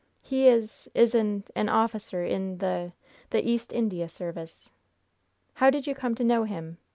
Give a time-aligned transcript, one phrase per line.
[0.23, 2.93] "He is is an an officer in the
[3.29, 4.71] the East India Service."
[5.53, 6.79] "How did you come to know him?